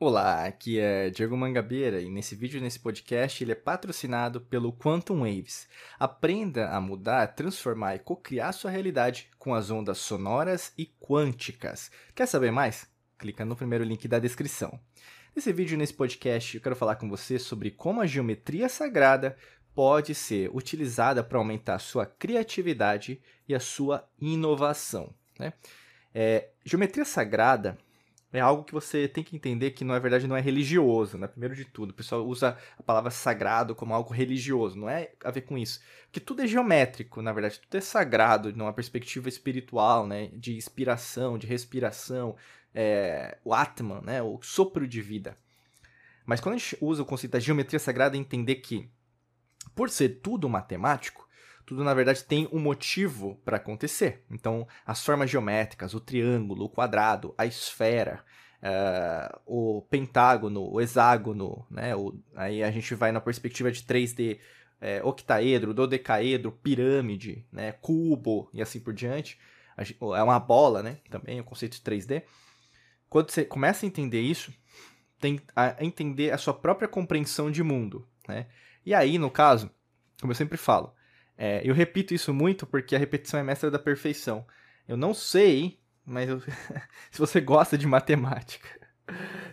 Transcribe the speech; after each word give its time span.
Olá, 0.00 0.44
aqui 0.44 0.78
é 0.78 1.10
Diego 1.10 1.36
Mangabeira 1.36 2.00
e 2.00 2.08
nesse 2.08 2.36
vídeo, 2.36 2.60
nesse 2.60 2.78
podcast, 2.78 3.42
ele 3.42 3.50
é 3.50 3.56
patrocinado 3.56 4.40
pelo 4.40 4.72
Quantum 4.72 5.22
Waves. 5.22 5.66
Aprenda 5.98 6.70
a 6.70 6.80
mudar, 6.80 7.26
transformar 7.34 7.96
e 7.96 7.98
co-criar 7.98 8.52
sua 8.52 8.70
realidade 8.70 9.28
com 9.40 9.52
as 9.52 9.72
ondas 9.72 9.98
sonoras 9.98 10.72
e 10.78 10.86
quânticas. 10.86 11.90
Quer 12.14 12.26
saber 12.26 12.52
mais? 12.52 12.86
Clica 13.18 13.44
no 13.44 13.56
primeiro 13.56 13.82
link 13.82 14.06
da 14.06 14.20
descrição. 14.20 14.78
Nesse 15.34 15.52
vídeo, 15.52 15.76
nesse 15.76 15.94
podcast, 15.94 16.56
eu 16.56 16.62
quero 16.62 16.76
falar 16.76 16.94
com 16.94 17.08
você 17.08 17.36
sobre 17.36 17.72
como 17.72 18.00
a 18.00 18.06
geometria 18.06 18.68
sagrada 18.68 19.36
pode 19.74 20.14
ser 20.14 20.48
utilizada 20.54 21.24
para 21.24 21.38
aumentar 21.38 21.74
a 21.74 21.80
sua 21.80 22.06
criatividade 22.06 23.20
e 23.48 23.54
a 23.54 23.58
sua 23.58 24.08
inovação. 24.20 25.12
Né? 25.36 25.54
É, 26.14 26.50
geometria 26.64 27.04
sagrada 27.04 27.76
é 28.32 28.40
algo 28.40 28.64
que 28.64 28.72
você 28.72 29.08
tem 29.08 29.24
que 29.24 29.34
entender 29.34 29.70
que, 29.70 29.84
na 29.84 29.98
verdade, 29.98 30.26
não 30.26 30.36
é 30.36 30.40
religioso, 30.40 31.16
né? 31.16 31.26
Primeiro 31.26 31.54
de 31.54 31.64
tudo, 31.64 31.90
o 31.90 31.94
pessoal 31.94 32.26
usa 32.26 32.58
a 32.78 32.82
palavra 32.82 33.10
sagrado 33.10 33.74
como 33.74 33.94
algo 33.94 34.12
religioso, 34.12 34.78
não 34.78 34.88
é 34.88 35.12
a 35.24 35.30
ver 35.30 35.42
com 35.42 35.56
isso. 35.56 35.80
Porque 36.04 36.20
tudo 36.20 36.42
é 36.42 36.46
geométrico, 36.46 37.22
na 37.22 37.32
verdade, 37.32 37.60
tudo 37.60 37.74
é 37.76 37.80
sagrado, 37.80 38.54
numa 38.54 38.72
perspectiva 38.72 39.28
espiritual, 39.28 40.06
né? 40.06 40.28
De 40.34 40.56
inspiração, 40.56 41.38
de 41.38 41.46
respiração, 41.46 42.36
é, 42.74 43.38
o 43.44 43.54
Atman, 43.54 44.02
né? 44.02 44.22
O 44.22 44.40
sopro 44.42 44.86
de 44.86 45.00
vida. 45.00 45.36
Mas 46.26 46.40
quando 46.40 46.56
a 46.56 46.58
gente 46.58 46.76
usa 46.82 47.02
o 47.02 47.06
conceito 47.06 47.32
da 47.32 47.40
geometria 47.40 47.78
sagrada, 47.78 48.14
é 48.14 48.20
entender 48.20 48.56
que, 48.56 48.90
por 49.74 49.88
ser 49.88 50.20
tudo 50.20 50.48
matemático, 50.48 51.27
tudo 51.68 51.84
na 51.84 51.92
verdade 51.92 52.24
tem 52.24 52.48
um 52.50 52.58
motivo 52.58 53.38
para 53.44 53.58
acontecer. 53.58 54.24
Então, 54.30 54.66
as 54.86 55.04
formas 55.04 55.28
geométricas, 55.28 55.92
o 55.92 56.00
triângulo, 56.00 56.64
o 56.64 56.68
quadrado, 56.70 57.34
a 57.36 57.44
esfera, 57.44 58.24
uh, 58.62 59.38
o 59.44 59.82
pentágono, 59.82 60.66
o 60.66 60.80
hexágono, 60.80 61.66
né? 61.70 61.94
O, 61.94 62.18
aí 62.34 62.62
a 62.62 62.70
gente 62.70 62.94
vai 62.94 63.12
na 63.12 63.20
perspectiva 63.20 63.70
de 63.70 63.82
3D, 63.82 64.38
é, 64.80 65.02
octaedro, 65.04 65.74
dodecaedro, 65.74 66.52
pirâmide, 66.52 67.46
né? 67.52 67.72
cubo 67.72 68.48
e 68.54 68.62
assim 68.62 68.80
por 68.80 68.94
diante. 68.94 69.38
É 69.76 70.22
uma 70.22 70.40
bola, 70.40 70.82
né? 70.82 70.96
Também 71.10 71.38
o 71.38 71.44
conceito 71.44 71.74
de 71.74 71.82
3D. 71.82 72.22
Quando 73.10 73.30
você 73.30 73.44
começa 73.44 73.84
a 73.84 73.88
entender 73.88 74.22
isso, 74.22 74.54
tem 75.20 75.38
a 75.54 75.84
entender 75.84 76.30
a 76.30 76.38
sua 76.38 76.54
própria 76.54 76.88
compreensão 76.88 77.50
de 77.50 77.62
mundo, 77.62 78.08
né? 78.26 78.46
E 78.86 78.94
aí, 78.94 79.18
no 79.18 79.30
caso, 79.30 79.70
como 80.18 80.32
eu 80.32 80.36
sempre 80.36 80.56
falo, 80.56 80.94
é, 81.38 81.62
eu 81.64 81.72
repito 81.72 82.12
isso 82.12 82.34
muito 82.34 82.66
porque 82.66 82.96
a 82.96 82.98
repetição 82.98 83.38
é 83.38 83.44
mestra 83.44 83.70
da 83.70 83.78
perfeição. 83.78 84.44
Eu 84.88 84.96
não 84.96 85.14
sei, 85.14 85.78
mas 86.04 86.28
eu... 86.28 86.40
se 87.10 87.18
você 87.18 87.40
gosta 87.40 87.78
de 87.78 87.86
matemática. 87.86 88.68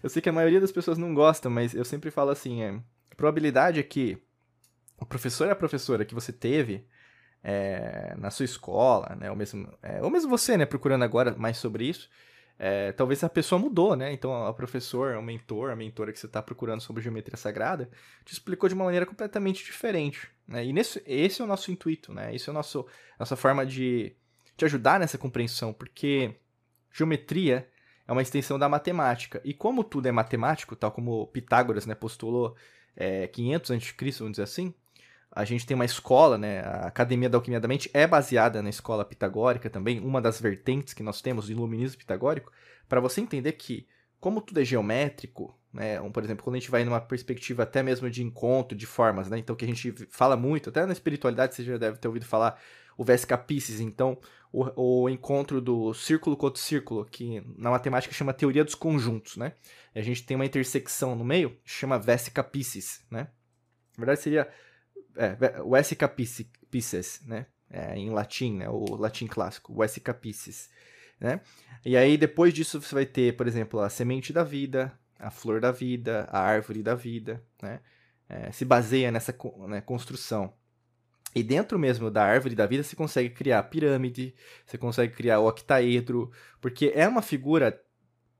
Eu 0.01 0.09
sei 0.09 0.21
que 0.21 0.27
a 0.27 0.33
maioria 0.33 0.59
das 0.59 0.71
pessoas 0.71 0.97
não 0.97 1.13
gosta, 1.13 1.49
mas 1.49 1.75
eu 1.75 1.85
sempre 1.85 2.09
falo 2.09 2.31
assim: 2.31 2.61
é, 2.63 2.71
a 3.11 3.15
probabilidade 3.15 3.79
é 3.79 3.83
que 3.83 4.17
o 4.97 5.05
professor 5.05 5.47
e 5.47 5.51
a 5.51 5.55
professora 5.55 6.03
que 6.03 6.15
você 6.15 6.33
teve 6.33 6.87
é, 7.43 8.15
na 8.17 8.31
sua 8.31 8.45
escola, 8.45 9.15
né, 9.15 9.29
ou 9.29 9.35
mesmo, 9.35 9.71
é, 9.83 10.01
ou 10.01 10.09
mesmo 10.09 10.29
você, 10.29 10.57
né, 10.57 10.65
procurando 10.65 11.03
agora 11.03 11.35
mais 11.37 11.57
sobre 11.57 11.85
isso, 11.87 12.09
é, 12.57 12.91
talvez 12.93 13.23
a 13.23 13.29
pessoa 13.29 13.59
mudou, 13.59 13.95
né? 13.95 14.13
Então, 14.13 14.45
a 14.45 14.53
professor, 14.53 15.15
o 15.15 15.21
mentor, 15.21 15.71
a 15.71 15.75
mentora 15.75 16.13
que 16.13 16.19
você 16.19 16.25
está 16.25 16.41
procurando 16.41 16.81
sobre 16.81 17.03
geometria 17.03 17.35
sagrada, 17.35 17.89
te 18.23 18.33
explicou 18.33 18.69
de 18.69 18.75
uma 18.75 18.85
maneira 18.85 19.05
completamente 19.05 19.63
diferente. 19.63 20.29
Né? 20.47 20.65
E 20.65 20.73
nesse, 20.73 21.03
esse 21.05 21.41
é 21.41 21.45
o 21.45 21.47
nosso 21.47 21.71
intuito, 21.71 22.13
né? 22.13 22.33
Esse 22.33 22.49
é 22.49 22.53
nosso, 22.53 22.85
nossa 23.19 23.35
forma 23.35 23.65
de 23.65 24.15
te 24.55 24.63
ajudar 24.63 24.99
nessa 24.99 25.17
compreensão, 25.17 25.73
porque 25.73 26.35
geometria 26.91 27.67
é 28.07 28.11
uma 28.11 28.21
extensão 28.21 28.57
da 28.57 28.69
matemática. 28.69 29.41
E 29.43 29.53
como 29.53 29.83
tudo 29.83 30.07
é 30.07 30.11
matemático, 30.11 30.75
tal 30.75 30.91
como 30.91 31.27
Pitágoras 31.27 31.85
né, 31.85 31.93
postulou 31.93 32.55
é, 32.95 33.27
500 33.27 33.71
a.C., 33.71 34.11
vamos 34.19 34.31
dizer 34.31 34.43
assim, 34.43 34.73
a 35.35 35.43
gente 35.43 35.65
tem 35.65 35.75
uma 35.75 35.83
escola, 35.83 36.37
né? 36.37 36.61
A 36.61 36.87
Academia 36.87 37.29
da 37.29 37.37
Alquimia 37.37 37.59
da 37.59 37.67
Mente 37.67 37.91
é 37.93 38.07
baseada 38.07 38.61
na 38.61 38.69
escola 38.69 39.03
pitagórica 39.03 39.69
também, 39.69 39.99
uma 39.99 40.21
das 40.21 40.39
vertentes 40.39 40.93
que 40.93 41.03
nós 41.03 41.21
temos 41.21 41.47
do 41.47 41.51
iluminismo 41.51 41.97
pitagórico, 41.97 42.53
para 42.87 43.01
você 43.01 43.19
entender 43.19 43.51
que, 43.51 43.85
como 44.17 44.39
tudo 44.39 44.61
é 44.61 44.63
geométrico, 44.63 45.53
né? 45.73 45.99
Um, 45.99 46.09
por 46.09 46.23
exemplo, 46.23 46.41
quando 46.41 46.55
a 46.55 46.59
gente 46.59 46.71
vai 46.71 46.85
numa 46.85 47.01
perspectiva 47.01 47.63
até 47.63 47.83
mesmo 47.83 48.09
de 48.09 48.23
encontro 48.23 48.77
de 48.77 48.85
formas, 48.85 49.29
né? 49.29 49.37
Então, 49.37 49.57
que 49.57 49.65
a 49.65 49.67
gente 49.67 49.93
fala 50.09 50.37
muito, 50.37 50.69
até 50.69 50.85
na 50.85 50.93
espiritualidade 50.93 51.53
você 51.53 51.65
já 51.65 51.77
deve 51.77 51.97
ter 51.97 52.07
ouvido 52.07 52.25
falar, 52.25 52.57
o 52.97 53.03
Vesca 53.03 53.37
Pisces, 53.37 53.81
então, 53.81 54.17
o, 54.53 55.03
o 55.03 55.09
encontro 55.09 55.59
do 55.59 55.93
círculo 55.93 56.37
com 56.37 56.45
outro 56.45 56.61
círculo, 56.61 57.03
que 57.03 57.43
na 57.57 57.69
matemática 57.71 58.13
chama 58.13 58.33
teoria 58.33 58.63
dos 58.63 58.73
conjuntos, 58.73 59.35
né? 59.35 59.51
E 59.93 59.99
a 59.99 60.01
gente 60.01 60.23
tem 60.25 60.35
uma 60.35 60.45
intersecção 60.45 61.13
no 61.13 61.25
meio, 61.25 61.57
chama 61.65 61.99
Vesca 61.99 62.41
Pisces, 62.41 63.03
né? 63.11 63.27
Na 63.97 64.05
verdade, 64.05 64.21
seria 64.21 64.49
é, 65.15 65.61
o 65.61 65.75
SK 65.81 66.03
Pisces, 66.69 67.21
né? 67.25 67.45
É, 67.69 67.97
em 67.97 68.09
latim, 68.09 68.57
né? 68.57 68.69
O 68.69 68.95
latim 68.95 69.27
clássico, 69.27 69.73
o 69.73 69.87
SK 69.87 70.13
Pisces, 70.21 70.69
né? 71.19 71.41
E 71.83 71.95
aí, 71.97 72.17
depois 72.17 72.53
disso, 72.53 72.81
você 72.81 72.93
vai 72.93 73.05
ter, 73.05 73.35
por 73.35 73.47
exemplo, 73.47 73.79
a 73.79 73.89
semente 73.89 74.31
da 74.31 74.43
vida, 74.43 74.93
a 75.19 75.29
flor 75.31 75.59
da 75.59 75.71
vida, 75.71 76.27
a 76.31 76.39
árvore 76.39 76.83
da 76.83 76.95
vida, 76.95 77.43
né? 77.61 77.79
É, 78.27 78.51
se 78.51 78.65
baseia 78.65 79.11
nessa 79.11 79.35
né, 79.67 79.81
construção. 79.81 80.53
E 81.35 81.43
dentro 81.43 81.77
mesmo 81.77 82.09
da 82.09 82.23
árvore 82.23 82.55
da 82.55 82.65
vida, 82.65 82.81
você 82.81 82.95
consegue 82.95 83.29
criar 83.29 83.61
pirâmide, 83.63 84.33
você 84.65 84.77
consegue 84.77 85.13
criar 85.13 85.39
o 85.39 85.47
octaedro, 85.47 86.31
porque 86.61 86.93
é 86.95 87.07
uma 87.07 87.21
figura 87.21 87.79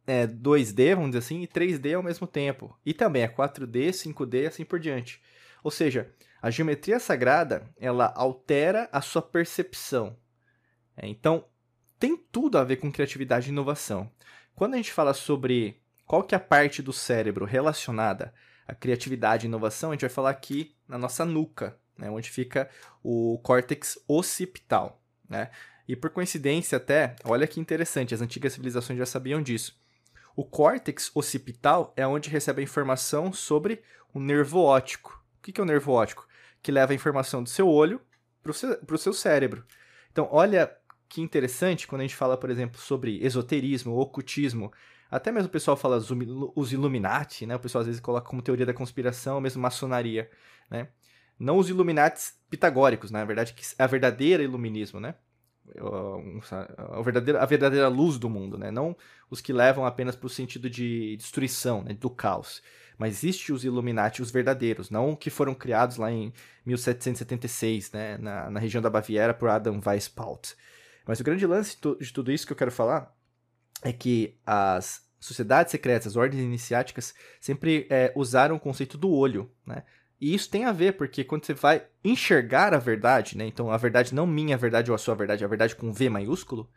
é, 0.08 0.26
2D, 0.26 0.96
vamos 0.96 1.12
dizer 1.12 1.20
assim, 1.20 1.42
e 1.42 1.48
3D 1.48 1.96
ao 1.96 2.02
mesmo 2.02 2.26
tempo. 2.26 2.78
E 2.86 2.94
também 2.94 3.24
é 3.24 3.28
4D, 3.28 3.90
5D 3.90 4.44
e 4.44 4.48
assim 4.48 4.64
por 4.64 4.80
diante. 4.80 5.22
Ou 5.64 5.72
seja, 5.72 6.10
a 6.46 6.52
geometria 6.52 7.00
sagrada, 7.00 7.68
ela 7.76 8.14
altera 8.16 8.88
a 8.92 9.02
sua 9.02 9.20
percepção. 9.20 10.16
É, 10.96 11.08
então, 11.08 11.44
tem 11.98 12.16
tudo 12.16 12.60
a 12.60 12.64
ver 12.64 12.76
com 12.76 12.92
criatividade 12.92 13.48
e 13.48 13.52
inovação. 13.52 14.12
Quando 14.54 14.76
a 14.76 14.78
gente 14.78 14.92
fala 14.92 15.12
sobre 15.16 15.82
qual 16.06 16.22
que 16.22 16.36
é 16.36 16.38
a 16.38 16.40
parte 16.40 16.84
do 16.84 16.94
cérebro 16.94 17.46
relacionada 17.46 18.32
à 18.68 18.76
criatividade 18.76 19.48
e 19.48 19.50
inovação, 19.50 19.90
a 19.90 19.94
gente 19.96 20.02
vai 20.02 20.10
falar 20.12 20.30
aqui 20.30 20.76
na 20.88 21.00
nossa 21.00 21.26
nuca, 21.26 21.80
né, 21.98 22.12
onde 22.12 22.30
fica 22.30 22.70
o 23.02 23.40
córtex 23.42 23.98
occipital. 24.08 25.02
Né? 25.28 25.50
E 25.88 25.96
por 25.96 26.12
coincidência 26.12 26.76
até, 26.76 27.16
olha 27.24 27.48
que 27.48 27.60
interessante, 27.60 28.14
as 28.14 28.22
antigas 28.22 28.54
civilizações 28.54 29.00
já 29.00 29.06
sabiam 29.08 29.42
disso. 29.42 29.76
O 30.36 30.46
córtex 30.46 31.10
occipital 31.16 31.92
é 31.98 32.06
onde 32.06 32.30
recebe 32.30 32.62
a 32.62 32.64
informação 32.64 33.34
sobre 33.34 33.82
o 34.14 34.20
nervo 34.20 34.60
óptico. 34.60 35.26
O 35.40 35.42
que 35.42 35.60
é 35.60 35.64
o 35.64 35.66
nervo 35.66 35.92
óptico? 35.92 36.28
Que 36.66 36.72
leva 36.72 36.94
a 36.94 36.96
informação 36.96 37.44
do 37.44 37.50
seu 37.50 37.70
olho 37.70 38.02
para 38.42 38.50
o 38.50 38.54
seu, 38.56 38.98
seu 38.98 39.14
cérebro. 39.14 39.64
Então, 40.12 40.28
olha 40.32 40.76
que 41.08 41.22
interessante 41.22 41.86
quando 41.86 42.02
a 42.02 42.04
gente 42.04 42.16
fala, 42.16 42.36
por 42.36 42.50
exemplo, 42.50 42.82
sobre 42.82 43.24
esoterismo, 43.24 43.96
ocultismo. 43.96 44.74
Até 45.12 45.32
mesmo 45.32 45.48
o 45.48 45.52
pessoal 45.52 45.78
fala 45.78 45.98
os 46.56 46.74
Illuminati, 46.74 47.46
né? 47.46 47.56
O 47.56 47.60
pessoal 47.60 47.82
às 47.82 47.86
vezes 47.86 48.02
coloca 48.02 48.28
como 48.28 48.42
teoria 48.42 48.66
da 48.66 48.74
conspiração, 48.74 49.40
mesmo 49.40 49.62
maçonaria, 49.62 50.28
né? 50.68 50.88
Não 51.38 51.60
os 51.60 51.70
Illuminatis 51.70 52.34
pitagóricos, 52.50 53.12
né? 53.12 53.20
na 53.20 53.26
verdade, 53.26 53.54
que 53.54 53.64
é 53.78 53.84
a 53.84 53.88
verdadeira 53.88 54.42
iluminismo, 54.42 55.00
né? 55.00 55.14
A 56.90 57.02
verdadeira, 57.04 57.44
a 57.44 57.46
verdadeira 57.46 57.88
luz 57.90 58.18
do 58.18 58.28
mundo, 58.28 58.58
né? 58.58 58.72
Não 58.72 58.98
os 59.30 59.40
que 59.40 59.54
levam 59.54 59.86
apenas 59.86 60.16
para 60.16 60.26
o 60.26 60.30
sentido 60.32 60.68
de 60.68 61.16
destruição, 61.16 61.84
né? 61.84 61.94
do 61.94 62.10
caos. 62.10 62.64
Mas 62.98 63.14
existe 63.18 63.52
os 63.52 63.64
Illuminati, 63.64 64.22
os 64.22 64.32
verdadeiros, 64.32 64.90
não 64.90 65.16
que 65.16 65.30
foram 65.30 65.54
criados 65.54 65.98
lá 65.98 66.12
em 66.12 66.32
1776, 66.66 67.92
né, 67.92 68.18
na, 68.18 68.50
na 68.50 68.60
região 68.60 68.82
da 68.82 68.90
Baviera 68.90 69.34
por 69.34 69.50
Adam 69.50 69.82
Weishaupt. 69.86 70.56
Mas 71.06 71.20
o 71.20 71.24
grande 71.24 71.46
lance 71.46 71.78
de 72.00 72.14
tudo 72.14 72.32
isso 72.32 72.48
que 72.48 72.54
eu 72.54 72.58
quero 72.58 72.72
falar 72.72 73.14
é 73.84 73.92
que 73.92 74.38
as 74.46 75.06
sociedades 75.20 75.72
secretas, 75.72 76.08
as 76.08 76.16
ordens 76.16 76.42
iniciáticas, 76.42 77.14
sempre 77.40 77.86
é, 77.90 78.12
usaram 78.16 78.56
o 78.56 78.60
conceito 78.60 78.98
do 78.98 79.12
olho, 79.12 79.52
né? 79.66 79.84
E 80.20 80.34
isso 80.34 80.50
tem 80.50 80.64
a 80.64 80.72
ver, 80.72 80.94
porque 80.94 81.24
quando 81.24 81.46
você 81.46 81.54
vai 81.54 81.86
enxergar 82.04 82.74
a 82.74 82.78
verdade, 82.78 83.38
né? 83.38 83.46
Então, 83.46 83.70
a 83.70 83.78
verdade 83.78 84.16
não 84.16 84.26
minha 84.26 84.58
verdade 84.58 84.90
ou 84.90 84.96
a 84.96 84.98
sua 84.98 85.14
verdade, 85.14 85.44
a 85.44 85.48
verdade 85.48 85.76
com 85.76 85.92
V 85.92 86.10
maiúsculo, 86.10 86.70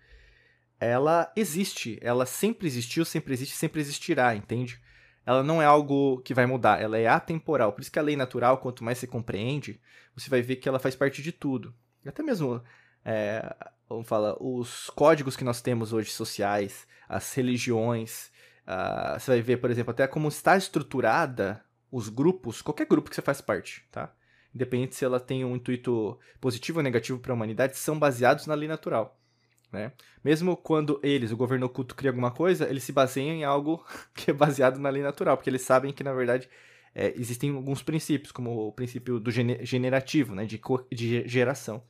ela 0.80 1.32
existe. 1.36 1.98
Ela 2.02 2.26
sempre 2.26 2.66
existiu, 2.66 3.04
sempre 3.04 3.32
existe, 3.32 3.54
sempre 3.54 3.80
existirá, 3.80 4.34
entende? 4.34 4.80
Ela 5.28 5.42
não 5.42 5.60
é 5.60 5.66
algo 5.66 6.22
que 6.22 6.32
vai 6.32 6.46
mudar, 6.46 6.80
ela 6.80 6.96
é 6.96 7.06
atemporal. 7.06 7.74
Por 7.74 7.82
isso 7.82 7.92
que 7.92 7.98
a 7.98 8.02
lei 8.02 8.16
natural, 8.16 8.56
quanto 8.56 8.82
mais 8.82 8.96
você 8.96 9.06
compreende, 9.06 9.78
você 10.16 10.30
vai 10.30 10.40
ver 10.40 10.56
que 10.56 10.66
ela 10.66 10.78
faz 10.78 10.96
parte 10.96 11.20
de 11.20 11.32
tudo. 11.32 11.74
Até 12.06 12.22
mesmo, 12.22 12.62
é, 13.04 13.54
vamos 13.86 14.08
falar, 14.08 14.42
os 14.42 14.88
códigos 14.88 15.36
que 15.36 15.44
nós 15.44 15.60
temos 15.60 15.92
hoje 15.92 16.10
sociais, 16.10 16.88
as 17.06 17.30
religiões, 17.34 18.30
uh, 18.66 19.20
você 19.20 19.32
vai 19.32 19.42
ver, 19.42 19.58
por 19.58 19.70
exemplo, 19.70 19.90
até 19.90 20.06
como 20.06 20.28
está 20.28 20.56
estruturada 20.56 21.62
os 21.92 22.08
grupos, 22.08 22.62
qualquer 22.62 22.86
grupo 22.86 23.10
que 23.10 23.14
você 23.14 23.20
faz 23.20 23.42
parte, 23.42 23.86
tá? 23.92 24.10
Independente 24.54 24.96
se 24.96 25.04
ela 25.04 25.20
tem 25.20 25.44
um 25.44 25.56
intuito 25.56 26.18
positivo 26.40 26.78
ou 26.78 26.82
negativo 26.82 27.18
para 27.18 27.34
a 27.34 27.36
humanidade, 27.36 27.76
são 27.76 27.98
baseados 27.98 28.46
na 28.46 28.54
lei 28.54 28.66
natural. 28.66 29.20
Né? 29.70 29.92
Mesmo 30.24 30.56
quando 30.56 30.98
eles, 31.02 31.30
o 31.30 31.36
governo 31.36 31.66
oculto, 31.66 31.94
cria 31.94 32.10
alguma 32.10 32.30
coisa, 32.30 32.68
eles 32.68 32.82
se 32.82 32.92
baseiam 32.92 33.34
em 33.34 33.44
algo 33.44 33.84
que 34.14 34.30
é 34.30 34.34
baseado 34.34 34.78
na 34.78 34.88
lei 34.88 35.02
natural, 35.02 35.36
porque 35.36 35.50
eles 35.50 35.62
sabem 35.62 35.92
que, 35.92 36.02
na 36.02 36.12
verdade, 36.12 36.48
é, 36.94 37.12
existem 37.16 37.54
alguns 37.54 37.82
princípios, 37.82 38.32
como 38.32 38.68
o 38.68 38.72
princípio 38.72 39.20
do 39.20 39.30
generativo, 39.30 40.34
né, 40.34 40.46
de, 40.46 40.60
de 40.90 41.28
geração. 41.28 41.82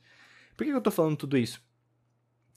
Por 0.55 0.65
que 0.65 0.71
eu 0.71 0.77
estou 0.77 0.91
falando 0.91 1.15
tudo 1.15 1.37
isso? 1.37 1.61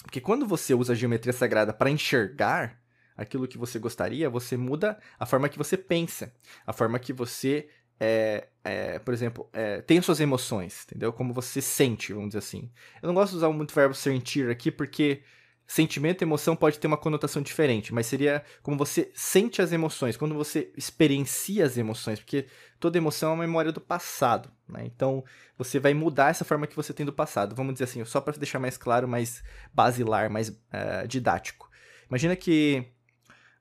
Porque 0.03 0.21
quando 0.21 0.47
você 0.47 0.75
usa 0.75 0.93
a 0.93 0.97
geometria 0.97 1.33
sagrada 1.33 1.73
para 1.73 1.91
enxergar 1.91 2.83
aquilo 3.17 3.47
que 3.47 3.59
você 3.59 3.79
gostaria, 3.79 4.29
você 4.29 4.57
muda 4.57 4.99
a 5.19 5.25
forma 5.25 5.49
que 5.49 5.59
você 5.59 5.77
pensa, 5.77 6.35
a 6.67 6.73
forma 6.73 6.99
que 6.99 7.13
você, 7.13 7.69
é, 8.05 8.49
é, 8.65 8.99
por 8.99 9.15
exemplo, 9.15 9.49
é, 9.53 9.81
tem 9.81 10.03
suas 10.03 10.19
emoções, 10.19 10.85
entendeu? 10.85 11.13
Como 11.13 11.33
você 11.33 11.63
sente, 11.63 12.13
vamos 12.13 12.31
dizer 12.31 12.41
assim. 12.41 12.69
Eu 13.01 13.07
não 13.07 13.15
gosto 13.15 13.31
de 13.31 13.37
usar 13.37 13.49
muito 13.51 13.71
o 13.71 13.75
verbo 13.75 13.95
sentir 13.95 14.51
aqui 14.51 14.73
porque 14.73 15.23
sentimento 15.65 16.21
e 16.21 16.25
emoção 16.25 16.57
pode 16.57 16.81
ter 16.81 16.89
uma 16.89 16.97
conotação 16.97 17.41
diferente, 17.41 17.95
mas 17.95 18.07
seria 18.07 18.45
como 18.61 18.77
você 18.77 19.13
sente 19.15 19.63
as 19.63 19.71
emoções, 19.71 20.17
quando 20.17 20.35
você 20.35 20.73
experiencia 20.77 21.65
as 21.65 21.79
emoções, 21.79 22.19
porque 22.19 22.47
toda 22.81 22.99
emoção 22.99 23.31
é 23.31 23.35
uma 23.35 23.45
memória 23.45 23.71
do 23.71 23.81
passado, 23.81 24.51
né? 24.69 24.83
Então, 24.85 25.25
você 25.57 25.79
vai 25.79 25.95
mudar 25.95 26.31
essa 26.31 26.45
forma 26.45 26.67
que 26.67 26.75
você 26.75 26.93
tem 26.93 27.07
do 27.07 27.13
passado. 27.13 27.55
Vamos 27.55 27.75
dizer 27.75 27.85
assim, 27.85 28.05
só 28.05 28.21
para 28.21 28.37
deixar 28.37 28.59
mais 28.59 28.77
claro, 28.77 29.07
mais 29.07 29.45
basilar, 29.73 30.29
mais 30.29 30.49
uh, 30.49 31.07
didático. 31.07 31.71
Imagina 32.09 32.35
que 32.35 32.85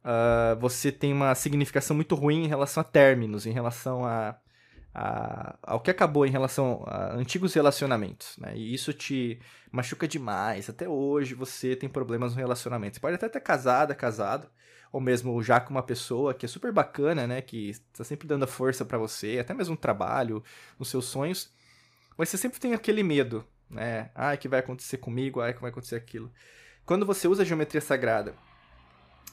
uh, 0.03 0.59
você 0.59 0.92
tem 0.92 1.13
uma 1.13 1.33
significação 1.36 1.95
muito 1.95 2.15
ruim 2.15 2.45
em 2.45 2.48
relação 2.48 2.81
a 2.81 2.83
términos, 2.83 3.45
em 3.45 3.51
relação 3.51 4.06
a 4.06 4.36
a, 4.94 5.56
ao 5.63 5.80
que 5.80 5.89
acabou 5.89 6.25
em 6.25 6.30
relação 6.30 6.83
a 6.86 7.13
antigos 7.13 7.53
relacionamentos, 7.53 8.38
né? 8.38 8.53
E 8.56 8.74
isso 8.74 8.94
te 8.94 9.39
machuca 9.71 10.07
demais. 10.07 10.69
Até 10.69 10.88
hoje 10.88 11.33
você 11.33 11.75
tem 11.75 11.89
problemas 11.89 12.33
no 12.33 12.39
relacionamento. 12.39 12.95
Você 12.95 13.00
pode 13.00 13.15
até 13.15 13.27
estar 13.27 13.39
casada, 13.39 13.95
casado, 13.95 14.50
ou 14.92 15.00
mesmo 15.00 15.42
já 15.42 15.59
com 15.59 15.71
uma 15.71 15.83
pessoa 15.83 16.33
que 16.33 16.45
é 16.45 16.50
super 16.50 16.71
bacana, 16.71 17.25
né? 17.25 17.42
Que 17.42 17.69
está 17.69 18.04
sempre 18.04 18.27
dando 18.27 18.45
força 18.47 18.83
para 18.83 18.97
você, 18.97 19.39
até 19.39 19.54
mesmo 19.54 19.75
no 19.75 19.81
trabalho, 19.81 20.44
nos 20.77 20.89
seus 20.89 21.06
sonhos. 21.06 21.51
Mas 22.18 22.30
você 22.30 22.38
sempre 22.38 22.59
tem 22.59 22.74
aquele 22.74 23.04
medo, 23.04 23.45
né? 23.69 24.12
Ah, 24.13 24.36
que 24.36 24.50
vai 24.50 24.59
acontecer 24.59 24.97
comigo? 24.97 25.39
Ah, 25.42 25.54
que 25.54 25.62
vai 25.62 25.71
acontecer 25.71 25.95
aquilo. 25.95 26.31
Quando 26.86 27.06
você 27.06 27.27
usa 27.27 27.44
a 27.44 27.45
geometria 27.45 27.80
sagrada 27.80 28.36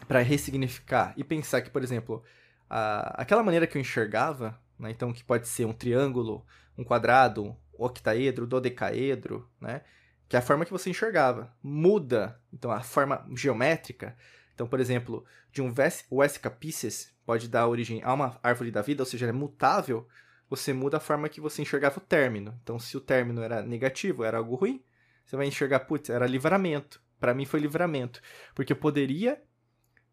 para 0.06 0.21
ressignificar 0.21 1.12
e 1.17 1.25
pensar 1.25 1.62
que, 1.62 1.71
por 1.71 1.83
exemplo, 1.83 2.23
a, 2.69 3.23
aquela 3.23 3.43
maneira 3.43 3.67
que 3.67 3.77
eu 3.77 3.81
enxergava 3.81 4.59
né? 4.79 4.91
Então, 4.91 5.12
que 5.12 5.25
pode 5.25 5.49
ser 5.49 5.65
um 5.67 5.73
triângulo, 5.73 6.47
um 6.77 6.85
quadrado, 6.85 7.45
um 7.45 7.56
octaedro, 7.77 8.47
dodecaedro, 8.47 9.49
né? 9.61 9.83
Que 10.29 10.37
é 10.37 10.39
a 10.39 10.43
forma 10.43 10.65
que 10.65 10.71
você 10.71 10.91
enxergava. 10.91 11.53
Muda, 11.62 12.41
então, 12.53 12.71
a 12.71 12.81
forma 12.81 13.27
geométrica. 13.35 14.17
Então, 14.55 14.69
por 14.69 14.79
exemplo, 14.79 15.25
de 15.50 15.62
um 15.62 15.73
Wessica 16.11 16.50
Pisces 16.50 17.12
pode 17.25 17.49
dar 17.49 17.67
origem 17.67 18.03
a 18.03 18.12
uma 18.12 18.39
árvore 18.43 18.71
da 18.71 18.83
vida, 18.83 19.03
ou 19.03 19.06
seja, 19.06 19.27
é 19.27 19.33
mutável, 19.33 20.06
você 20.49 20.73
muda 20.73 20.99
a 20.99 21.00
forma 21.00 21.29
que 21.29 21.41
você 21.41 21.62
enxergava 21.62 21.99
o 21.99 22.03
término. 22.03 22.59
Então, 22.62 22.79
se 22.79 22.97
o 22.97 23.00
término 23.00 23.43
era 23.43 23.62
negativo, 23.62 24.25
era 24.25 24.39
algo 24.39 24.55
ruim, 24.55 24.83
você 25.25 25.37
vai 25.37 25.47
enxergar, 25.47 25.81
putz, 25.81 26.11
era 26.11 26.27
livramento. 26.27 27.00
Para 27.21 27.35
mim 27.35 27.45
foi 27.45 27.61
livramento, 27.61 28.23
porque 28.55 28.73
eu 28.73 28.77
poderia 28.77 29.43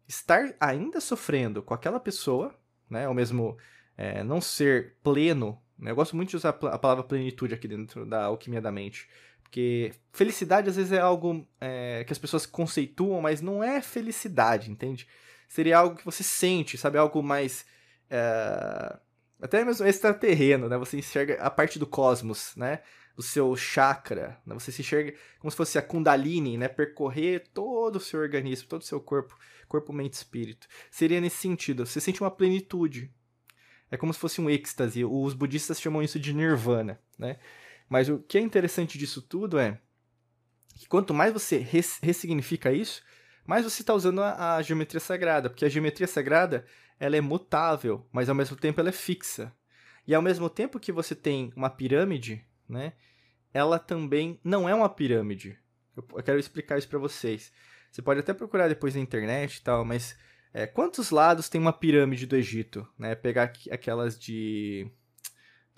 estar 0.08 0.54
ainda 0.60 1.00
sofrendo 1.00 1.62
com 1.62 1.74
aquela 1.74 2.00
pessoa, 2.00 2.54
né, 2.88 3.08
ou 3.08 3.14
mesmo 3.14 3.56
é, 3.96 4.22
não 4.22 4.40
ser 4.40 4.96
pleno. 5.02 5.60
Né? 5.78 5.90
Eu 5.90 5.96
gosto 5.96 6.14
muito 6.14 6.30
de 6.30 6.36
usar 6.36 6.50
a 6.50 6.78
palavra 6.78 7.04
plenitude 7.04 7.54
aqui 7.54 7.66
dentro 7.66 8.06
da 8.06 8.24
alquimia 8.24 8.60
da 8.60 8.70
mente. 8.70 9.08
Porque 9.42 9.92
felicidade 10.12 10.68
às 10.68 10.76
vezes 10.76 10.92
é 10.92 11.00
algo 11.00 11.46
é, 11.60 12.04
que 12.04 12.12
as 12.12 12.18
pessoas 12.18 12.44
conceituam, 12.44 13.20
mas 13.20 13.40
não 13.40 13.62
é 13.62 13.80
felicidade, 13.80 14.70
entende? 14.70 15.06
Seria 15.48 15.78
algo 15.78 15.96
que 15.96 16.04
você 16.04 16.22
sente, 16.22 16.76
sabe? 16.76 16.98
Algo 16.98 17.22
mais. 17.22 17.64
É, 18.10 18.96
até 19.40 19.64
mesmo 19.64 19.86
extraterreno, 19.86 20.68
né? 20.68 20.76
Você 20.76 20.98
enxerga 20.98 21.40
a 21.40 21.48
parte 21.48 21.78
do 21.78 21.86
cosmos, 21.86 22.54
né? 22.56 22.80
Do 23.14 23.22
seu 23.22 23.54
chakra, 23.56 24.36
né? 24.44 24.54
Você 24.54 24.72
se 24.72 24.82
enxerga 24.82 25.14
como 25.38 25.50
se 25.50 25.56
fosse 25.56 25.78
a 25.78 25.82
Kundalini, 25.82 26.58
né? 26.58 26.68
Percorrer 26.68 27.44
todo 27.54 27.96
o 27.96 28.00
seu 28.00 28.20
organismo, 28.20 28.68
todo 28.68 28.82
o 28.82 28.84
seu 28.84 29.00
corpo, 29.00 29.38
corpo, 29.66 29.92
mente, 29.92 30.14
espírito. 30.14 30.66
Seria 30.90 31.20
nesse 31.20 31.36
sentido. 31.36 31.84
Você 31.86 32.00
sente 32.00 32.20
uma 32.20 32.30
plenitude, 32.30 33.12
é 33.90 33.96
como 33.96 34.12
se 34.12 34.18
fosse 34.18 34.40
um 34.40 34.50
êxtase. 34.50 35.04
Os 35.04 35.34
budistas 35.34 35.80
chamam 35.80 36.02
isso 36.02 36.18
de 36.18 36.32
nirvana, 36.32 37.00
né? 37.18 37.38
Mas 37.88 38.08
o 38.08 38.18
que 38.18 38.38
é 38.38 38.40
interessante 38.40 38.98
disso 38.98 39.22
tudo 39.22 39.58
é 39.58 39.80
que 40.74 40.88
quanto 40.88 41.14
mais 41.14 41.32
você 41.32 41.58
res 41.58 41.98
ressignifica 42.02 42.72
isso, 42.72 43.02
mais 43.46 43.64
você 43.64 43.82
está 43.82 43.94
usando 43.94 44.22
a, 44.22 44.56
a, 44.56 44.62
geometria 44.62 45.00
sagrada, 45.00 45.48
porque 45.48 45.64
a 45.64 45.68
geometria 45.68 46.06
sagrada 46.06 46.66
ela 46.98 47.16
é 47.16 47.20
mutável, 47.20 48.06
mas 48.10 48.28
ao 48.28 48.34
mesmo 48.34 48.56
tempo 48.56 48.80
ela 48.80 48.88
é 48.88 48.92
fixa. 48.92 49.54
E 50.06 50.14
ao 50.14 50.22
mesmo 50.22 50.50
tempo 50.50 50.80
que 50.80 50.92
você 50.92 51.14
tem 51.14 51.52
uma 51.56 51.70
pirâmide, 51.70 52.44
né? 52.68 52.92
Ela 53.52 53.78
também 53.78 54.38
não 54.42 54.68
é 54.68 54.74
uma 54.74 54.88
pirâmide. 54.88 55.58
Eu, 55.96 56.04
eu 56.12 56.22
quero 56.22 56.38
explicar 56.38 56.78
isso 56.78 56.88
para 56.88 56.98
vocês. 56.98 57.52
Você 57.96 58.02
pode 58.02 58.20
até 58.20 58.34
procurar 58.34 58.68
depois 58.68 58.94
na 58.94 59.00
internet 59.00 59.56
e 59.56 59.62
tal, 59.62 59.82
mas 59.82 60.14
é, 60.52 60.66
quantos 60.66 61.08
lados 61.08 61.48
tem 61.48 61.58
uma 61.58 61.72
pirâmide 61.72 62.26
do 62.26 62.36
Egito? 62.36 62.86
Né? 62.98 63.14
Pegar 63.14 63.50
aquelas 63.70 64.18
de. 64.18 64.86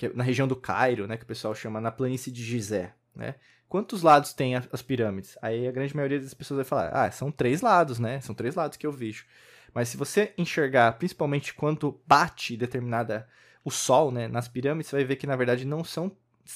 É 0.02 0.08
na 0.08 0.24
região 0.24 0.48
do 0.48 0.56
Cairo, 0.56 1.06
né? 1.06 1.16
Que 1.16 1.22
o 1.22 1.26
pessoal 1.28 1.54
chama 1.54 1.80
na 1.80 1.92
planície 1.92 2.32
de 2.32 2.42
Gizé. 2.42 2.92
Né? 3.14 3.36
Quantos 3.68 4.02
lados 4.02 4.32
tem 4.32 4.56
as 4.56 4.82
pirâmides? 4.82 5.38
Aí 5.40 5.68
a 5.68 5.70
grande 5.70 5.94
maioria 5.94 6.18
das 6.18 6.34
pessoas 6.34 6.58
vai 6.58 6.64
falar: 6.64 6.88
ah, 6.88 7.08
são 7.12 7.30
três 7.30 7.60
lados, 7.60 8.00
né? 8.00 8.20
São 8.20 8.34
três 8.34 8.56
lados 8.56 8.76
que 8.76 8.84
eu 8.84 8.90
vejo. 8.90 9.24
Mas 9.72 9.88
se 9.88 9.96
você 9.96 10.34
enxergar, 10.36 10.98
principalmente 10.98 11.54
quando 11.54 12.00
bate 12.04 12.56
determinada 12.56 13.28
o 13.64 13.70
sol, 13.70 14.10
né, 14.10 14.26
nas 14.26 14.48
pirâmides, 14.48 14.90
você 14.90 14.96
vai 14.96 15.04
ver 15.04 15.16
que 15.16 15.26
na 15.26 15.36
verdade 15.36 15.64
não 15.64 15.84
são 15.84 16.10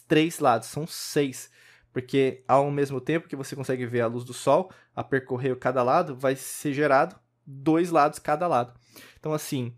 três 0.08 0.40
lados, 0.40 0.66
são 0.66 0.88
seis. 0.88 1.52
Porque 1.92 2.42
ao 2.48 2.70
mesmo 2.70 3.00
tempo 3.00 3.28
que 3.28 3.36
você 3.36 3.54
consegue 3.54 3.86
ver 3.86 4.00
a 4.00 4.06
luz 4.06 4.24
do 4.24 4.32
sol 4.32 4.72
a 4.96 5.04
percorrer 5.04 5.56
cada 5.58 5.82
lado, 5.82 6.16
vai 6.16 6.34
ser 6.34 6.72
gerado 6.72 7.16
dois 7.46 7.90
lados 7.90 8.18
cada 8.18 8.46
lado. 8.46 8.72
Então, 9.18 9.32
assim, 9.32 9.76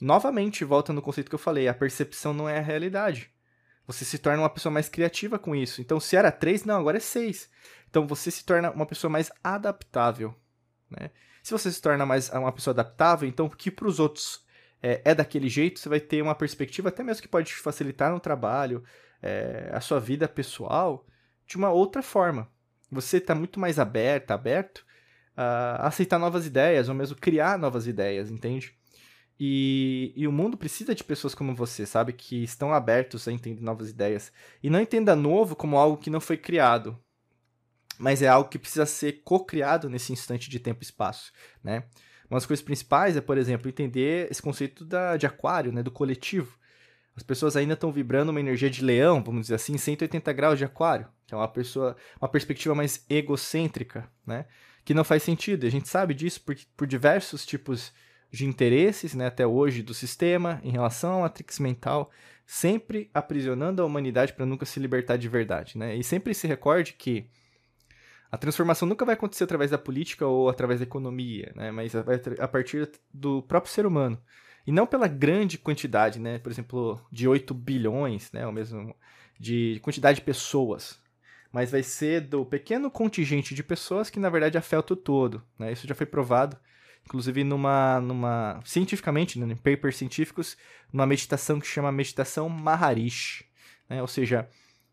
novamente, 0.00 0.64
volta 0.64 0.92
no 0.92 1.02
conceito 1.02 1.28
que 1.28 1.34
eu 1.34 1.40
falei, 1.40 1.68
a 1.68 1.74
percepção 1.74 2.32
não 2.32 2.48
é 2.48 2.58
a 2.58 2.62
realidade. 2.62 3.30
Você 3.86 4.04
se 4.04 4.18
torna 4.18 4.42
uma 4.42 4.50
pessoa 4.50 4.72
mais 4.72 4.88
criativa 4.88 5.38
com 5.38 5.54
isso. 5.54 5.80
Então, 5.80 6.00
se 6.00 6.16
era 6.16 6.32
três, 6.32 6.64
não, 6.64 6.80
agora 6.80 6.96
é 6.96 7.00
seis. 7.00 7.48
Então, 7.88 8.06
você 8.06 8.30
se 8.30 8.44
torna 8.44 8.70
uma 8.70 8.86
pessoa 8.86 9.10
mais 9.10 9.30
adaptável. 9.42 10.34
Né? 10.90 11.10
Se 11.42 11.52
você 11.52 11.70
se 11.70 11.80
torna 11.80 12.04
mais 12.04 12.28
uma 12.30 12.52
pessoa 12.52 12.72
adaptável, 12.72 13.28
então, 13.28 13.48
que 13.48 13.70
para 13.70 13.86
os 13.86 14.00
outros 14.00 14.44
é, 14.82 15.00
é, 15.04 15.14
daquele 15.14 15.48
jeito, 15.48 15.78
você 15.78 15.88
vai 15.88 16.00
ter 16.00 16.20
uma 16.20 16.34
perspectiva 16.34 16.88
até 16.88 17.02
mesmo 17.02 17.22
que 17.22 17.28
pode 17.28 17.54
facilitar 17.54 18.12
no 18.12 18.20
trabalho, 18.20 18.82
é, 19.22 19.70
a 19.72 19.80
sua 19.80 20.00
vida 20.00 20.28
pessoal, 20.28 21.06
de 21.46 21.56
uma 21.56 21.70
outra 21.70 22.02
forma. 22.02 22.50
Você 22.90 23.18
está 23.18 23.34
muito 23.34 23.58
mais 23.58 23.78
aberta, 23.78 24.34
aberto 24.34 24.86
uh, 25.36 25.82
aceitar 25.82 26.18
novas 26.18 26.46
ideias, 26.46 26.88
ou 26.88 26.94
mesmo 26.94 27.16
criar 27.16 27.58
novas 27.58 27.86
ideias, 27.86 28.30
entende? 28.30 28.74
E, 29.38 30.14
e, 30.16 30.26
o 30.26 30.32
mundo 30.32 30.56
precisa 30.56 30.94
de 30.94 31.04
pessoas 31.04 31.34
como 31.34 31.54
você, 31.54 31.84
sabe? 31.84 32.12
Que 32.14 32.42
estão 32.42 32.72
abertos 32.72 33.28
a 33.28 33.32
entender 33.32 33.60
novas 33.60 33.90
ideias. 33.90 34.32
E 34.62 34.70
não 34.70 34.80
entenda 34.80 35.14
novo 35.14 35.54
como 35.54 35.76
algo 35.76 35.98
que 35.98 36.08
não 36.08 36.20
foi 36.20 36.38
criado, 36.38 36.98
mas 37.98 38.22
é 38.22 38.28
algo 38.28 38.48
que 38.48 38.58
precisa 38.58 38.86
ser 38.86 39.20
co-criado 39.24 39.90
nesse 39.90 40.12
instante 40.12 40.48
de 40.48 40.58
tempo 40.58 40.82
e 40.82 40.84
espaço, 40.84 41.32
né? 41.62 41.84
Uma 42.30 42.38
das 42.38 42.46
coisas 42.46 42.64
principais 42.64 43.16
é, 43.16 43.20
por 43.20 43.38
exemplo, 43.38 43.68
entender 43.68 44.28
esse 44.30 44.42
conceito 44.42 44.84
da, 44.84 45.16
de 45.16 45.26
aquário, 45.26 45.70
né? 45.70 45.82
Do 45.82 45.90
coletivo. 45.90 46.58
As 47.16 47.22
pessoas 47.22 47.56
ainda 47.56 47.74
estão 47.74 47.90
vibrando 47.90 48.30
uma 48.30 48.40
energia 48.40 48.68
de 48.68 48.84
leão, 48.84 49.24
vamos 49.24 49.42
dizer 49.42 49.54
assim, 49.54 49.78
180 49.78 50.32
graus 50.34 50.58
de 50.58 50.64
aquário, 50.64 51.08
que 51.26 51.34
é 51.34 51.36
uma 51.36 51.48
pessoa, 51.48 51.96
uma 52.20 52.28
perspectiva 52.28 52.74
mais 52.74 53.04
egocêntrica, 53.08 54.08
né? 54.26 54.44
que 54.84 54.94
não 54.94 55.02
faz 55.02 55.22
sentido. 55.22 55.66
A 55.66 55.70
gente 55.70 55.88
sabe 55.88 56.14
disso 56.14 56.40
por, 56.42 56.54
por 56.76 56.86
diversos 56.86 57.44
tipos 57.44 57.92
de 58.30 58.46
interesses, 58.46 59.14
né, 59.14 59.26
até 59.26 59.46
hoje, 59.46 59.82
do 59.82 59.94
sistema 59.94 60.60
em 60.62 60.70
relação 60.70 61.18
à 61.18 61.20
matrix 61.22 61.58
mental, 61.58 62.10
sempre 62.46 63.10
aprisionando 63.12 63.82
a 63.82 63.84
humanidade 63.84 64.32
para 64.32 64.46
nunca 64.46 64.64
se 64.64 64.78
libertar 64.78 65.16
de 65.16 65.28
verdade. 65.28 65.76
Né? 65.76 65.96
E 65.96 66.04
sempre 66.04 66.34
se 66.34 66.46
recorde 66.46 66.92
que 66.92 67.28
a 68.30 68.36
transformação 68.36 68.86
nunca 68.86 69.04
vai 69.04 69.14
acontecer 69.14 69.44
através 69.44 69.70
da 69.70 69.78
política 69.78 70.26
ou 70.26 70.48
através 70.48 70.80
da 70.80 70.84
economia, 70.84 71.52
né? 71.56 71.70
mas 71.70 71.94
a 71.94 72.48
partir 72.48 72.90
do 73.12 73.42
próprio 73.42 73.72
ser 73.72 73.86
humano. 73.86 74.20
E 74.66 74.72
não 74.72 74.86
pela 74.86 75.06
grande 75.06 75.58
quantidade, 75.58 76.18
né? 76.18 76.38
por 76.38 76.50
exemplo, 76.50 77.00
de 77.10 77.28
8 77.28 77.54
bilhões, 77.54 78.30
né? 78.32 78.46
ou 78.46 78.52
mesmo 78.52 78.94
de 79.38 79.78
quantidade 79.82 80.16
de 80.16 80.24
pessoas 80.24 80.98
mas 81.56 81.70
vai 81.70 81.82
ser 81.82 82.20
do 82.20 82.44
pequeno 82.44 82.90
contingente 82.90 83.54
de 83.54 83.62
pessoas 83.62 84.10
que 84.10 84.20
na 84.20 84.28
verdade 84.28 84.58
afeta 84.58 84.92
o 84.92 84.96
todo. 84.96 85.42
Né? 85.58 85.72
Isso 85.72 85.88
já 85.88 85.94
foi 85.94 86.04
provado, 86.04 86.54
inclusive 87.02 87.42
numa, 87.44 87.98
numa 87.98 88.60
cientificamente, 88.62 89.38
né, 89.38 89.50
em 89.50 89.56
papers 89.56 89.96
científicos, 89.96 90.54
numa 90.92 91.06
meditação 91.06 91.58
que 91.58 91.66
chama 91.66 91.90
meditação 91.90 92.50
Maharishi, 92.50 93.46
né? 93.88 94.02
ou 94.02 94.06
seja, 94.06 94.46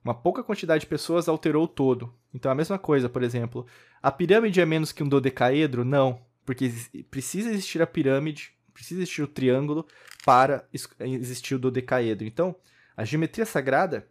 Uma 0.05 0.13
pouca 0.13 0.41
quantidade 0.41 0.81
de 0.81 0.87
pessoas 0.87 1.27
alterou 1.27 1.65
o 1.65 1.67
todo. 1.67 2.13
Então 2.33 2.49
a 2.49 2.55
mesma 2.55 2.79
coisa, 2.79 3.09
por 3.09 3.23
exemplo, 3.23 3.65
a 4.01 4.09
pirâmide 4.09 4.61
é 4.61 4.65
menos 4.65 4.93
que 4.93 5.03
um 5.03 5.09
dodecaedro? 5.09 5.83
Não, 5.83 6.21
porque 6.45 6.71
precisa 7.11 7.49
existir 7.49 7.81
a 7.81 7.87
pirâmide, 7.87 8.52
precisa 8.73 9.01
existir 9.01 9.21
o 9.21 9.27
triângulo 9.27 9.87
para 10.25 10.67
existir 10.99 11.55
o 11.55 11.59
dodecaedro. 11.59 12.25
Então, 12.25 12.55
a 12.95 13.05
geometria 13.05 13.45
sagrada, 13.45 14.07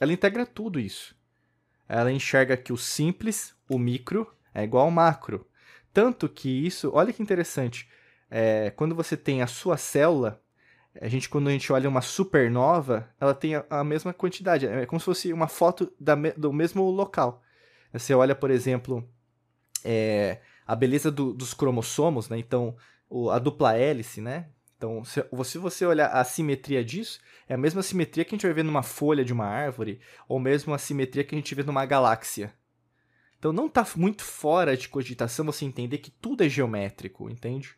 ela 0.00 0.12
integra 0.12 0.46
tudo 0.46 0.78
isso. 0.78 1.14
Ela 1.88 2.12
enxerga 2.12 2.56
que 2.56 2.72
o 2.72 2.76
simples, 2.76 3.54
o 3.68 3.78
micro, 3.78 4.32
é 4.54 4.62
igual 4.64 4.84
ao 4.84 4.90
macro. 4.90 5.46
Tanto 5.92 6.28
que 6.28 6.48
isso, 6.48 6.90
olha 6.94 7.12
que 7.12 7.22
interessante, 7.22 7.88
é, 8.30 8.70
quando 8.70 8.94
você 8.94 9.16
tem 9.16 9.42
a 9.42 9.46
sua 9.46 9.76
célula, 9.76 10.42
a 11.00 11.08
gente 11.08 11.28
quando 11.28 11.48
a 11.48 11.52
gente 11.52 11.72
olha 11.72 11.88
uma 11.88 12.00
supernova, 12.00 13.08
ela 13.20 13.34
tem 13.34 13.56
a, 13.56 13.64
a 13.68 13.84
mesma 13.84 14.12
quantidade, 14.12 14.66
é 14.66 14.86
como 14.86 15.00
se 15.00 15.04
fosse 15.04 15.32
uma 15.32 15.48
foto 15.48 15.92
da, 15.98 16.14
do 16.36 16.52
mesmo 16.52 16.88
local. 16.90 17.42
Você 17.92 18.14
olha, 18.14 18.34
por 18.34 18.50
exemplo, 18.50 19.08
é, 19.84 20.40
a 20.66 20.74
beleza 20.74 21.10
do, 21.10 21.32
dos 21.32 21.54
cromossomos, 21.54 22.28
né? 22.28 22.38
Então, 22.38 22.76
o, 23.08 23.30
a 23.30 23.38
dupla 23.38 23.76
hélice, 23.76 24.20
né? 24.20 24.48
Então, 24.76 25.04
se, 25.04 25.24
se 25.44 25.58
você 25.58 25.86
olhar 25.86 26.08
a 26.08 26.24
simetria 26.24 26.84
disso, 26.84 27.20
é 27.48 27.54
a 27.54 27.58
mesma 27.58 27.82
simetria 27.82 28.24
que 28.24 28.34
a 28.34 28.36
gente 28.36 28.46
vai 28.46 28.54
ver 28.54 28.64
numa 28.64 28.82
folha 28.82 29.24
de 29.24 29.32
uma 29.32 29.46
árvore, 29.46 30.00
ou 30.28 30.38
mesmo 30.38 30.74
a 30.74 30.78
simetria 30.78 31.24
que 31.24 31.34
a 31.34 31.38
gente 31.38 31.54
vê 31.54 31.62
numa 31.62 31.86
galáxia. 31.86 32.52
Então 33.38 33.52
não 33.52 33.66
está 33.66 33.86
muito 33.96 34.22
fora 34.22 34.76
de 34.76 34.88
cogitação 34.88 35.44
você 35.44 35.66
entender 35.66 35.98
que 35.98 36.10
tudo 36.10 36.42
é 36.42 36.48
geométrico, 36.48 37.28
entende? 37.28 37.74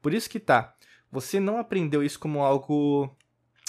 Por 0.00 0.14
isso 0.14 0.30
que 0.30 0.40
tá. 0.40 0.74
Você 1.12 1.38
não 1.38 1.58
aprendeu 1.58 2.02
isso 2.02 2.18
como 2.18 2.42
algo 2.42 3.14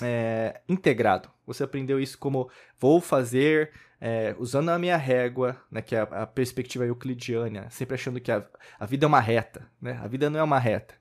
é, 0.01 0.61
integrado. 0.67 1.29
Você 1.53 1.63
aprendeu 1.63 1.99
isso 1.99 2.17
como 2.17 2.49
vou 2.79 3.01
fazer 3.01 3.71
é, 3.99 4.35
usando 4.39 4.69
a 4.69 4.79
minha 4.79 4.97
régua, 4.97 5.55
né, 5.69 5.81
que 5.81 5.95
é 5.95 5.99
a, 5.99 6.03
a 6.03 6.27
perspectiva 6.27 6.85
euclidiana, 6.85 7.69
sempre 7.69 7.95
achando 7.95 8.19
que 8.19 8.31
a, 8.31 8.45
a 8.79 8.85
vida 8.85 9.05
é 9.05 9.07
uma 9.07 9.19
reta. 9.19 9.67
Né? 9.81 9.99
A 10.01 10.07
vida 10.07 10.29
não 10.29 10.39
é 10.39 10.43
uma 10.43 10.59
reta. 10.59 10.95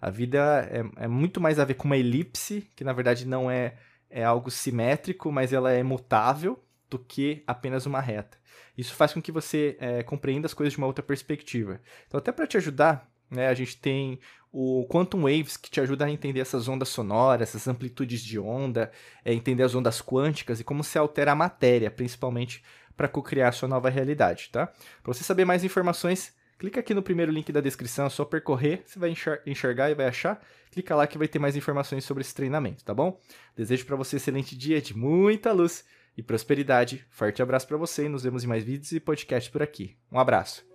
A 0.00 0.10
vida 0.10 0.68
é, 0.70 1.04
é 1.04 1.08
muito 1.08 1.40
mais 1.40 1.58
a 1.58 1.64
ver 1.64 1.74
com 1.74 1.84
uma 1.84 1.96
elipse, 1.96 2.70
que 2.74 2.84
na 2.84 2.92
verdade 2.92 3.26
não 3.26 3.50
é, 3.50 3.76
é 4.10 4.24
algo 4.24 4.50
simétrico, 4.50 5.30
mas 5.30 5.52
ela 5.52 5.70
é 5.70 5.82
mutável, 5.82 6.62
do 6.92 6.98
que 6.98 7.42
apenas 7.46 7.86
uma 7.86 8.00
reta. 8.00 8.36
Isso 8.76 8.94
faz 8.94 9.14
com 9.14 9.22
que 9.22 9.32
você 9.32 9.76
é, 9.80 10.02
compreenda 10.02 10.46
as 10.46 10.52
coisas 10.52 10.74
de 10.74 10.78
uma 10.78 10.86
outra 10.86 11.02
perspectiva. 11.02 11.80
Então, 12.06 12.18
até 12.18 12.30
para 12.30 12.46
te 12.46 12.58
ajudar, 12.58 13.10
né, 13.32 13.48
a 13.48 13.54
gente 13.54 13.76
tem 13.76 14.18
o 14.52 14.86
Quantum 14.86 15.22
Waves, 15.22 15.56
que 15.56 15.70
te 15.70 15.80
ajuda 15.80 16.04
a 16.04 16.10
entender 16.10 16.40
essas 16.40 16.68
ondas 16.68 16.90
sonoras, 16.90 17.48
essas 17.48 17.66
amplitudes 17.66 18.20
de 18.20 18.38
onda, 18.38 18.92
é, 19.24 19.32
entender 19.32 19.62
as 19.62 19.74
ondas 19.74 20.02
quânticas 20.02 20.60
e 20.60 20.64
como 20.64 20.84
se 20.84 20.98
altera 20.98 21.32
a 21.32 21.34
matéria, 21.34 21.90
principalmente 21.90 22.62
para 22.94 23.08
co-criar 23.08 23.52
sua 23.52 23.68
nova 23.68 23.88
realidade, 23.88 24.50
tá? 24.52 24.66
Para 25.02 25.14
você 25.14 25.24
saber 25.24 25.46
mais 25.46 25.64
informações, 25.64 26.34
clica 26.58 26.80
aqui 26.80 26.92
no 26.92 27.02
primeiro 27.02 27.32
link 27.32 27.50
da 27.50 27.62
descrição, 27.62 28.06
é 28.06 28.10
só 28.10 28.26
percorrer, 28.26 28.82
você 28.84 28.98
vai 28.98 29.14
enxergar 29.46 29.90
e 29.90 29.94
vai 29.94 30.06
achar. 30.06 30.40
Clica 30.70 30.94
lá 30.94 31.06
que 31.06 31.18
vai 31.18 31.28
ter 31.28 31.38
mais 31.38 31.56
informações 31.56 32.04
sobre 32.04 32.20
esse 32.20 32.34
treinamento, 32.34 32.84
tá 32.84 32.94
bom? 32.94 33.18
Desejo 33.56 33.86
para 33.86 33.96
você 33.96 34.16
um 34.16 34.18
excelente 34.18 34.56
dia 34.56 34.80
de 34.80 34.96
muita 34.96 35.52
luz 35.52 35.84
e 36.16 36.22
prosperidade. 36.22 37.04
Forte 37.10 37.42
abraço 37.42 37.66
para 37.66 37.76
você 37.76 38.04
e 38.04 38.08
nos 38.08 38.22
vemos 38.22 38.44
em 38.44 38.46
mais 38.46 38.64
vídeos 38.64 38.92
e 38.92 39.00
podcasts 39.00 39.50
por 39.50 39.62
aqui. 39.62 39.96
Um 40.10 40.18
abraço. 40.18 40.71